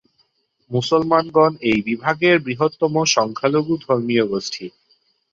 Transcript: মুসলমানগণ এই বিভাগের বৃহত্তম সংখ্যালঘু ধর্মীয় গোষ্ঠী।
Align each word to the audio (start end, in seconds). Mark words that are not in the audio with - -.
মুসলমানগণ 0.71 1.51
এই 1.61 1.79
বিভাগের 1.81 2.35
বৃহত্তম 2.39 2.93
সংখ্যালঘু 3.15 3.73
ধর্মীয় 3.85 4.23
গোষ্ঠী। 4.27 4.65